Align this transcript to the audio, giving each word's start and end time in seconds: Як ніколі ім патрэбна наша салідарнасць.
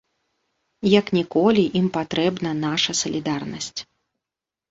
Як 0.99 1.09
ніколі 1.17 1.65
ім 1.81 1.87
патрэбна 1.97 2.49
наша 2.65 2.91
салідарнасць. 3.01 3.81